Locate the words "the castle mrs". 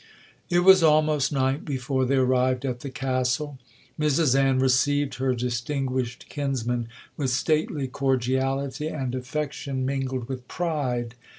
2.79-4.33